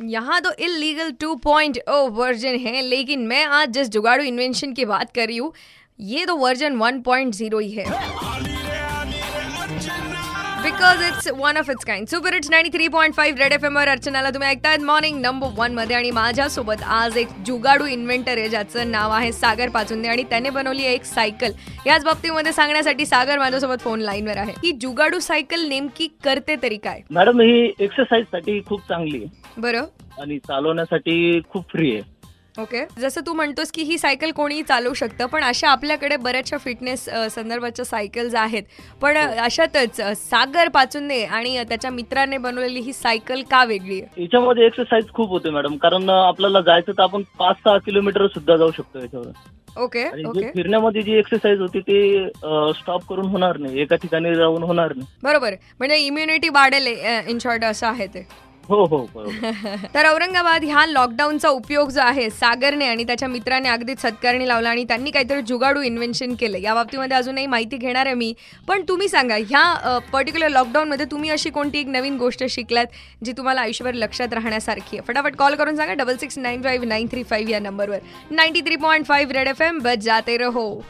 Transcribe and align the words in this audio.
यहाँ 0.00 0.40
तो 0.40 0.50
illegal 0.58 1.10
2.0 1.22 2.08
version 2.10 2.56
है 2.58 2.80
लेकिन 2.82 3.26
मैं 3.26 3.44
आज 3.44 3.68
जिस 3.68 3.88
जुगाड़ू 3.88 4.24
इन्वेंशन 4.24 4.72
की 4.72 4.84
बात 4.84 5.10
कर 5.14 5.26
रही 5.26 5.36
हूँ 5.36 5.52
ये 6.00 6.24
तो 6.26 6.36
वर्जन 6.36 6.78
1.0 6.78 7.60
ही 7.60 7.70
है। 7.70 8.49
Because 10.62 11.02
it's 11.02 11.28
one 11.28 11.56
of 11.56 11.70
it's 11.70 11.84
kind 11.84 12.06
super 12.08 12.34
it's 12.34 12.50
ninety 12.50 12.70
three 12.76 12.88
point 12.88 13.14
five 13.14 13.38
red 13.38 13.52
F 13.52 13.64
एमवर 13.64 13.88
अर्चनाला 13.88 14.30
तुम्ही 14.30 14.48
ऐकतायत. 14.48 14.80
मॉर्निंग 14.80 15.20
नंबर 15.20 15.48
वनमध्ये 15.56 15.96
आणि 15.96 16.10
माझ्यासोबत 16.10 16.82
आज 16.82 17.16
एक 17.16 17.28
जुगाडू 17.46 17.86
इन्व्हेंटर 17.86 18.38
आहे 18.38 18.48
ज्याचं 18.48 18.90
नाव 18.90 19.10
आहे 19.10 19.32
सागर 19.32 19.68
पाचुंदे 19.68 20.08
आणि 20.08 20.22
त्याने 20.22 20.50
बनवली 20.50 20.86
आहे 20.86 20.94
एक 20.94 21.04
सायकल. 21.04 21.52
याच 21.86 22.04
बाबतीमध्ये 22.04 22.52
सांगण्यासाठी 22.52 23.06
सागर 23.06 23.38
माझ्यासोबत 23.38 23.80
फोन 23.80 24.00
लाईनवर 24.00 24.36
आहे. 24.36 24.52
ही 24.52 24.72
जुगाडू 24.72 25.18
सायकल 25.18 25.66
नेमकी 25.68 26.08
करते 26.24 26.56
तरी 26.62 26.76
काय? 26.76 27.00
मॅडम 27.10 27.40
ही 27.40 27.72
एक्सरसाइजसाठी 27.80 28.60
खूप 28.68 28.80
चांगली 28.80 29.24
आहे. 29.24 29.42
बरं. 29.58 29.84
आणि 30.22 30.38
चालवण्यासाठी 30.38 31.40
खूप 31.50 31.64
फ्री 31.72 31.92
आहे. 31.92 32.19
ओके. 32.58 32.84
जसं 32.98 33.20
तू 33.26 33.32
म्हणतोस 33.34 33.70
की 33.72 33.82
ही 33.82 33.96
सायकल 33.98 34.30
कोणीही 34.30 34.62
चालवू 34.62 34.94
शकतं 34.94 35.26
पण 35.26 35.42
अशा 35.44 35.68
आपल्याकडे 35.70 36.16
बऱ्याचशा 36.16 36.56
फिटनेस 36.56 37.04
संदर्भाच्या 37.30 37.84
सायकल्स 37.84 38.34
आहेत. 38.34 38.62
पण 39.02 39.16
अशातच 39.16 40.00
अ, 40.00 40.12
सागर 40.16 40.68
पाचुंदे 40.68 41.22
आणि 41.24 41.56
त्याच्या 41.68 41.90
मित्राने 41.90 42.38
बनवलेली 42.38 42.80
ही 42.80 42.92
सायकल 42.92 43.42
का 43.50 43.64
वेगळी 43.64 44.00
आहे? 44.00 44.22
याच्यामध्ये 44.22 44.66
एक्सरसाइज 44.66 45.12
खूप 45.14 45.28
होते 45.30 45.50
मॅडम. 45.50 45.76
कारण 45.76 46.10
आपल्याला 46.10 46.60
जायचं 46.60 46.92
तर 46.92 47.02
आपण 47.02 47.22
पाच 47.38 47.56
सहा 47.64 47.76
किलोमीटर 47.78 48.26
सुद्धा 48.26 48.56
जाऊ 48.56 48.70
शकतो 48.76 48.98
याच्यावर. 48.98 49.30
Okay 49.76 50.04
okay. 50.26 50.48
फिरण्यामध्ये 50.50 51.02
जी 51.02 51.12
एक्सरसाइज 51.18 51.60
होती 51.60 51.80
ती 51.80 52.26
स्टॉप 52.78 53.04
करून 53.08 53.26
होणार 53.26 53.56
नाही. 53.56 53.80
एका 53.80 53.96
ठिकाणी 53.96 54.34
राहून 54.34 54.62
होणार 54.62 54.94
नाही. 54.96 55.06
बरोबर. 55.22 55.54
म्हणजे 55.78 55.96
इम्युनिटी 55.96 56.48
वाढेल 56.48 56.86
इन 57.28 57.38
शॉर्ट 57.38 57.64
असं 57.64 57.86
आहे 57.86 58.06
ते. 58.06 58.26
हो 58.70 58.84
हो 58.86 58.98
तर 59.94 60.06
औरंगाबाद 60.06 60.64
ह्या 60.64 60.84
लॉकडाऊनचा 60.86 61.48
उपयोग 61.48 61.88
जो 61.90 62.00
आहे 62.00 62.28
सागरने 62.30 62.86
आणि 62.86 63.04
त्याच्या 63.04 63.28
मित्राने 63.28 63.68
अगदी 63.68 63.94
सत्कारणी 63.98 64.48
लावला 64.48 64.70
आणि 64.70 64.84
त्यांनी 64.84 65.10
काहीतरी 65.10 65.40
जुगाडू 65.42 65.80
इन्व्हेन्शन 65.82 66.34
केलं. 66.34 66.58
या 66.58 66.74
बाबतीमध्ये 66.74 67.16
अजूनही 67.16 67.46
माहिती 67.46 67.76
घेणार 67.76 68.06
आहे 68.06 68.14
मी. 68.14 68.32
पण 68.68 68.82
तुम्ही 68.88 69.08
सांगा 69.08 69.36
ह्या 69.40 69.98
पर्टिक्युलर 70.12 70.48
लॉकडाऊनमध्ये 70.48 71.06
तुम्ही 71.10 71.30
अशी 71.30 71.50
कोणती 71.50 71.78
एक 71.78 71.88
नवीन 71.88 72.16
गोष्ट 72.16 72.44
शिकलात 72.50 72.86
जी 73.24 73.32
तुम्हाला 73.32 73.60
आयुष्यभर 73.60 73.94
लक्षात 73.94 74.34
राहण्यासारखी 74.34 74.96
आहे? 74.96 75.06
फटाफट 75.08 75.36
कॉल 75.36 75.54
करून 75.54 75.76
सांगा 75.76 75.94
double 75.94 76.16
six 76.16 76.38
nine 76.38 76.62
five 76.62 76.86
nine 76.86 77.06
three 77.12 77.22
five 77.22 77.52
या 77.52 77.60
नंबरवर 77.60 77.98
ninety 78.30 78.60
three 78.60 78.76
point 78.76 79.06
five 79.06 79.32
red 79.32 79.48
F 79.48 79.62
M 79.62 79.78
बस 79.82 80.04
जाते 80.04 80.36
रहो. 80.36 80.80